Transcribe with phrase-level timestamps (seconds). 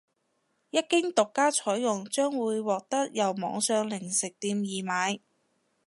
[0.71, 5.19] 一經獨家採用將會獲得由網上零食店易買